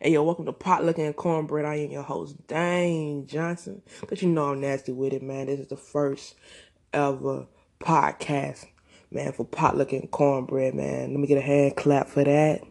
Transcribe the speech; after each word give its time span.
Hey 0.00 0.10
yo, 0.10 0.24
welcome 0.24 0.44
to 0.46 0.52
Pot 0.52 0.84
Liquor 0.84 1.04
and 1.04 1.14
Cornbread. 1.14 1.64
I 1.64 1.76
am 1.76 1.92
your 1.92 2.02
host, 2.02 2.48
Dane 2.48 3.28
Johnson. 3.28 3.80
But 4.08 4.20
you 4.22 4.28
know 4.28 4.50
I'm 4.50 4.60
nasty 4.60 4.90
with 4.90 5.12
it, 5.12 5.22
man. 5.22 5.46
This 5.46 5.60
is 5.60 5.68
the 5.68 5.76
first 5.76 6.34
ever 6.92 7.46
podcast, 7.78 8.66
man, 9.12 9.32
for 9.32 9.44
Pot 9.46 9.76
Liquor 9.76 9.94
and 9.96 10.10
Cornbread, 10.10 10.74
man. 10.74 11.12
Let 11.12 11.20
me 11.20 11.28
get 11.28 11.38
a 11.38 11.42
hand 11.42 11.76
clap 11.76 12.08
for 12.08 12.24
that. 12.24 12.62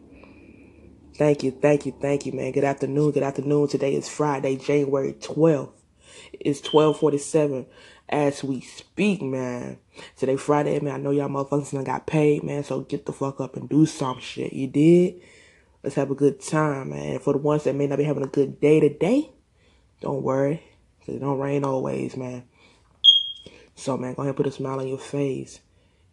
Thank 1.16 1.42
you, 1.42 1.50
thank 1.50 1.86
you, 1.86 1.94
thank 1.98 2.26
you, 2.26 2.32
man. 2.32 2.52
Good 2.52 2.62
afternoon, 2.62 3.12
good 3.12 3.22
afternoon. 3.22 3.68
Today 3.68 3.94
is 3.94 4.06
Friday, 4.06 4.56
January 4.56 5.14
12th. 5.14 5.72
It's 6.34 6.60
1247 6.60 7.64
as 8.10 8.44
we 8.44 8.60
speak, 8.60 9.22
man. 9.22 9.78
Today 10.16 10.36
Friday, 10.36 10.78
man. 10.78 10.94
I 10.94 10.98
know 10.98 11.10
y'all 11.10 11.30
motherfuckers 11.30 11.72
done 11.72 11.84
got 11.84 12.06
paid, 12.06 12.42
man. 12.42 12.64
So 12.64 12.80
get 12.80 13.06
the 13.06 13.14
fuck 13.14 13.40
up 13.40 13.56
and 13.56 13.66
do 13.66 13.86
some 13.86 14.20
shit. 14.20 14.52
You 14.52 14.66
did? 14.66 15.22
Let's 15.84 15.96
have 15.96 16.10
a 16.10 16.14
good 16.14 16.40
time, 16.40 16.90
man. 16.90 17.18
For 17.18 17.34
the 17.34 17.38
ones 17.38 17.64
that 17.64 17.74
may 17.74 17.86
not 17.86 17.98
be 17.98 18.04
having 18.04 18.22
a 18.22 18.26
good 18.26 18.58
day 18.58 18.80
today, 18.80 19.30
don't 20.00 20.22
worry. 20.22 20.62
Cause 21.04 21.16
it 21.16 21.18
don't 21.18 21.38
rain 21.38 21.62
always, 21.62 22.16
man. 22.16 22.44
So, 23.74 23.98
man, 23.98 24.14
go 24.14 24.22
ahead 24.22 24.30
and 24.30 24.36
put 24.38 24.46
a 24.46 24.50
smile 24.50 24.80
on 24.80 24.88
your 24.88 24.96
face. 24.96 25.60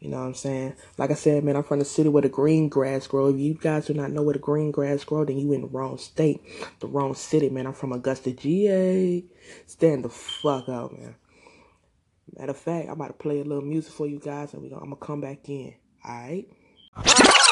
You 0.02 0.10
know 0.10 0.18
what 0.18 0.26
I'm 0.26 0.34
saying? 0.34 0.76
Like 0.98 1.12
I 1.12 1.14
said, 1.14 1.46
man, 1.46 1.56
I'm 1.56 1.64
from 1.64 1.80
the 1.80 1.86
city 1.86 2.10
where 2.10 2.22
the 2.22 2.28
green 2.28 2.68
grass 2.68 3.08
grow. 3.08 3.30
If 3.30 3.38
you 3.38 3.54
guys 3.54 3.86
do 3.86 3.94
not 3.94 4.12
know 4.12 4.24
where 4.24 4.34
the 4.34 4.40
green 4.40 4.72
grass 4.72 5.06
grow, 5.06 5.24
then 5.24 5.38
you 5.38 5.54
in 5.54 5.62
the 5.62 5.68
wrong 5.68 5.98
state, 5.98 6.42
the 6.82 6.88
wrong 6.88 7.14
city, 7.14 7.50
man. 7.50 7.66
I'm 7.66 7.74
from 7.74 7.94
Augusta, 7.94 8.34
GA. 8.34 9.24
Stand 9.68 10.04
the 10.04 10.10
fuck 10.10 10.68
out, 10.68 10.92
man. 10.92 11.16
Matter 12.36 12.52
of 12.52 12.58
fact, 12.58 12.88
I'm 12.88 12.94
about 12.96 13.08
to 13.08 13.14
play 13.14 13.40
a 13.40 13.46
little 13.46 13.64
music 13.64 13.94
for 13.94 14.06
you 14.06 14.20
guys, 14.20 14.54
and 14.54 14.62
we 14.62 14.68
gonna, 14.68 14.82
I'm 14.82 14.90
gonna 14.90 14.98
come 14.98 15.22
back 15.22 15.48
in. 15.48 15.76
All 16.04 16.14
right. 16.14 17.48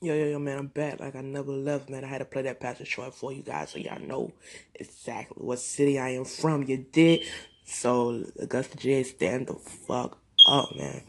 Yo, 0.00 0.14
yo, 0.14 0.26
yo, 0.26 0.38
man, 0.38 0.56
I'm 0.56 0.66
back 0.68 1.00
like 1.00 1.16
I 1.16 1.22
never 1.22 1.50
left, 1.50 1.90
man. 1.90 2.04
I 2.04 2.06
had 2.06 2.18
to 2.18 2.24
play 2.24 2.42
that 2.42 2.60
Pastor 2.60 2.84
Troy 2.84 3.10
for 3.10 3.32
you 3.32 3.42
guys 3.42 3.70
so 3.70 3.80
y'all 3.80 3.98
know 3.98 4.30
exactly 4.76 5.44
what 5.44 5.58
city 5.58 5.98
I 5.98 6.10
am 6.10 6.24
from. 6.24 6.62
You 6.62 6.86
did. 6.92 7.22
So, 7.64 8.24
Augusta 8.38 8.76
J, 8.76 9.02
stand 9.02 9.48
the 9.48 9.54
fuck 9.54 10.16
up, 10.46 10.76
man. 10.76 11.02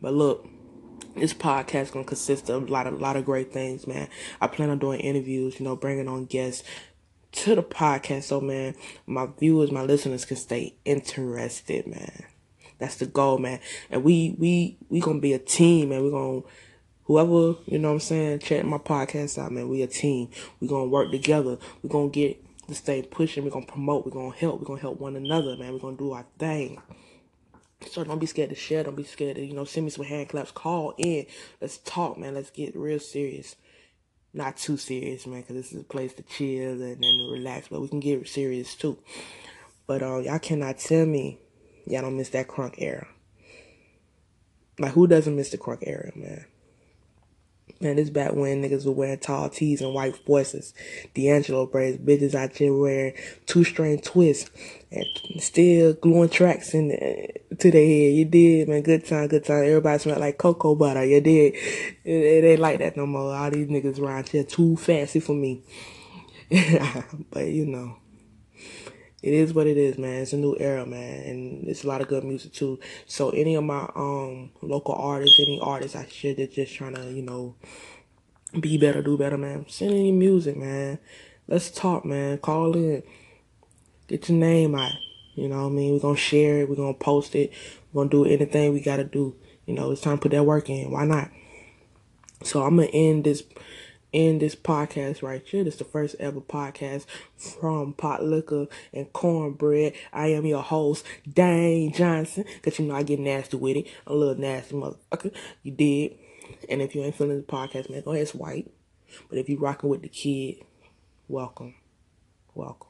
But 0.00 0.14
look, 0.14 0.46
this 1.16 1.34
podcast 1.34 1.90
gonna 1.90 2.04
consist 2.04 2.48
of 2.48 2.68
a 2.68 2.72
lot 2.72 2.86
of, 2.86 2.94
a 2.94 2.96
lot 2.98 3.16
of 3.16 3.24
great 3.24 3.52
things, 3.52 3.88
man. 3.88 4.06
I 4.40 4.46
plan 4.46 4.70
on 4.70 4.78
doing 4.78 5.00
interviews, 5.00 5.58
you 5.58 5.64
know, 5.64 5.74
bringing 5.74 6.06
on 6.06 6.26
guests 6.26 6.62
to 7.32 7.56
the 7.56 7.62
podcast 7.64 8.22
so, 8.22 8.40
man, 8.40 8.76
my 9.04 9.26
viewers, 9.36 9.72
my 9.72 9.82
listeners 9.82 10.24
can 10.24 10.36
stay 10.36 10.76
interested, 10.84 11.88
man. 11.88 12.22
That's 12.78 12.98
the 12.98 13.06
goal, 13.06 13.38
man. 13.38 13.58
And 13.90 14.04
we, 14.04 14.36
we, 14.38 14.78
we 14.88 15.00
gonna 15.00 15.18
be 15.18 15.32
a 15.32 15.40
team, 15.40 15.88
man. 15.88 16.04
we 16.04 16.10
gonna, 16.12 16.42
whoever, 17.08 17.56
you 17.66 17.78
know 17.78 17.88
what 17.88 17.94
I'm 17.94 18.00
saying, 18.00 18.38
check 18.40 18.64
my 18.64 18.78
podcast 18.78 19.38
out, 19.38 19.50
man. 19.50 19.68
We 19.68 19.82
a 19.82 19.88
team. 19.88 20.28
we 20.60 20.68
gonna 20.68 20.86
work 20.86 21.10
together. 21.10 21.58
we 21.82 21.88
gonna 21.88 22.10
get 22.10 22.44
this 22.68 22.80
thing 22.80 23.02
pushing. 23.04 23.42
we 23.44 23.50
gonna 23.50 23.66
promote. 23.66 24.04
we 24.04 24.12
gonna 24.12 24.34
help. 24.36 24.60
we 24.60 24.66
gonna 24.66 24.80
help 24.80 25.00
one 25.00 25.16
another, 25.16 25.56
man. 25.56 25.72
we 25.72 25.80
gonna 25.80 25.96
do 25.96 26.12
our 26.12 26.26
thing. 26.38 26.80
So 27.90 28.04
don't 28.04 28.18
be 28.18 28.26
scared 28.26 28.50
to 28.50 28.56
share. 28.56 28.84
Don't 28.84 28.96
be 28.96 29.04
scared 29.04 29.36
to, 29.36 29.44
you 29.44 29.54
know, 29.54 29.64
send 29.64 29.86
me 29.86 29.90
some 29.90 30.04
hand 30.04 30.28
claps. 30.28 30.50
Call 30.50 30.94
in. 30.98 31.26
Let's 31.60 31.78
talk, 31.78 32.18
man. 32.18 32.34
Let's 32.34 32.50
get 32.50 32.76
real 32.76 33.00
serious. 33.00 33.56
Not 34.34 34.58
too 34.58 34.76
serious, 34.76 35.26
man, 35.26 35.40
because 35.40 35.56
this 35.56 35.72
is 35.72 35.80
a 35.80 35.84
place 35.84 36.12
to 36.14 36.22
chill 36.22 36.82
and, 36.82 37.02
and 37.02 37.32
relax. 37.32 37.68
But 37.68 37.80
we 37.80 37.88
can 37.88 38.00
get 38.00 38.28
serious, 38.28 38.74
too. 38.74 38.98
But 39.86 40.02
uh, 40.02 40.18
y'all 40.18 40.38
cannot 40.38 40.78
tell 40.78 41.06
me 41.06 41.38
y'all 41.86 42.02
don't 42.02 42.16
miss 42.18 42.28
that 42.30 42.48
crunk 42.48 42.74
era. 42.78 43.06
Like, 44.78 44.92
who 44.92 45.06
doesn't 45.06 45.34
miss 45.34 45.50
the 45.50 45.58
crunk 45.58 45.78
era, 45.82 46.12
man? 46.14 46.44
Man, 47.80 47.94
this 47.94 48.10
back 48.10 48.32
when 48.32 48.62
niggas 48.62 48.86
were 48.86 48.92
wearing 48.92 49.18
tall 49.18 49.48
tees 49.48 49.80
and 49.80 49.94
white 49.94 50.16
Forces. 50.16 50.74
D'Angelo 51.14 51.66
braids, 51.66 51.98
bitches 51.98 52.34
out 52.34 52.56
here 52.56 52.74
wearing 52.74 53.14
two 53.46 53.62
string 53.62 54.00
twists 54.00 54.50
and 54.90 55.06
still 55.38 55.92
gluing 55.92 56.28
tracks 56.28 56.74
in 56.74 56.88
the, 56.88 57.56
to 57.56 57.70
their 57.70 57.86
head. 57.86 58.14
You 58.14 58.24
did, 58.24 58.68
man. 58.68 58.82
Good 58.82 59.06
time, 59.06 59.28
good 59.28 59.44
time. 59.44 59.64
Everybody 59.64 59.98
smelled 60.00 60.20
like 60.20 60.38
cocoa 60.38 60.74
butter. 60.74 61.04
You 61.04 61.20
did. 61.20 61.54
It, 61.54 62.10
it 62.10 62.44
ain't 62.44 62.60
like 62.60 62.80
that 62.80 62.96
no 62.96 63.06
more. 63.06 63.34
All 63.34 63.50
these 63.50 63.68
niggas 63.68 64.00
around 64.00 64.28
here 64.28 64.42
too 64.42 64.76
fancy 64.76 65.20
for 65.20 65.34
me. 65.34 65.62
but 67.30 67.46
you 67.46 67.66
know 67.66 67.96
it 69.22 69.34
is 69.34 69.52
what 69.52 69.66
it 69.66 69.76
is, 69.76 69.98
man. 69.98 70.22
It's 70.22 70.32
a 70.32 70.36
new 70.36 70.56
era, 70.58 70.86
man, 70.86 71.24
and 71.24 71.68
it's 71.68 71.84
a 71.84 71.88
lot 71.88 72.00
of 72.00 72.08
good 72.08 72.24
music 72.24 72.52
too. 72.52 72.78
So 73.06 73.30
any 73.30 73.54
of 73.56 73.64
my 73.64 73.88
um 73.94 74.50
local 74.62 74.94
artists, 74.94 75.40
any 75.40 75.58
artists 75.60 75.96
I 75.96 76.06
should 76.06 76.36
that's 76.36 76.54
just 76.54 76.74
trying 76.74 76.94
to, 76.94 77.12
you 77.12 77.22
know, 77.22 77.56
be 78.60 78.78
better, 78.78 79.02
do 79.02 79.18
better, 79.18 79.36
man. 79.36 79.66
Send 79.68 79.92
any 79.92 80.12
music, 80.12 80.56
man. 80.56 80.98
Let's 81.48 81.70
talk, 81.70 82.04
man. 82.04 82.38
Call 82.38 82.74
in. 82.74 83.02
Get 84.06 84.28
your 84.28 84.38
name 84.38 84.74
out. 84.74 84.92
You 85.34 85.48
know 85.48 85.62
what 85.62 85.72
I 85.72 85.74
mean? 85.74 85.92
We're 85.92 86.00
gonna 86.00 86.16
share 86.16 86.60
it, 86.60 86.68
we're 86.68 86.76
gonna 86.76 86.94
post 86.94 87.34
it, 87.34 87.52
we're 87.92 88.02
gonna 88.02 88.10
do 88.10 88.24
anything 88.24 88.72
we 88.72 88.80
gotta 88.80 89.04
do. 89.04 89.36
You 89.66 89.74
know, 89.74 89.90
it's 89.90 90.00
time 90.00 90.18
to 90.18 90.22
put 90.22 90.32
that 90.32 90.44
work 90.44 90.68
in. 90.68 90.90
Why 90.90 91.04
not? 91.04 91.30
So 92.42 92.62
I'm 92.62 92.76
gonna 92.76 92.88
end 92.88 93.24
this 93.24 93.42
in 94.12 94.38
this 94.38 94.54
podcast 94.54 95.22
right 95.22 95.42
here. 95.44 95.64
This 95.64 95.74
is 95.74 95.78
the 95.78 95.84
first 95.84 96.16
ever 96.18 96.40
podcast 96.40 97.06
from 97.36 97.92
Pot 97.92 98.24
Liquor 98.24 98.66
and 98.92 99.12
Cornbread. 99.12 99.94
I 100.12 100.28
am 100.28 100.46
your 100.46 100.62
host, 100.62 101.04
Dane 101.30 101.92
Johnson. 101.92 102.44
Cause 102.62 102.78
you 102.78 102.86
know 102.86 102.94
I 102.94 103.02
get 103.02 103.20
nasty 103.20 103.56
with 103.56 103.76
it. 103.76 103.86
A 104.06 104.14
little 104.14 104.34
nasty 104.34 104.74
motherfucker. 104.74 105.32
You 105.62 105.72
did. 105.72 106.16
And 106.68 106.80
if 106.80 106.94
you 106.94 107.02
ain't 107.02 107.14
feeling 107.14 107.36
the 107.36 107.42
podcast, 107.42 107.90
man, 107.90 108.02
go 108.02 108.12
ahead 108.12 108.28
swipe. 108.28 108.70
But 109.28 109.38
if 109.38 109.48
you 109.48 109.58
rocking 109.58 109.90
with 109.90 110.02
the 110.02 110.08
kid, 110.08 110.64
welcome. 111.28 111.74
Welcome. 112.54 112.88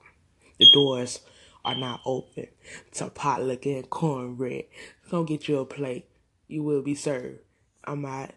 The 0.59 0.71
doors 0.71 1.21
are 1.65 1.75
now 1.75 2.01
open 2.05 2.49
to 2.93 3.11
Pot 3.11 3.43
Liquor 3.43 3.71
and 3.71 3.91
Cornbread. 3.91 4.65
Come 5.11 5.27
get 5.27 5.49
you 5.49 5.59
a 5.59 5.65
plate. 5.65 6.07
You 6.47 6.63
will 6.63 6.83
be 6.83 6.95
served. 6.95 7.41
I'm 7.85 8.05
out. 8.05 8.31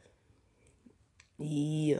Yeah. 1.37 1.99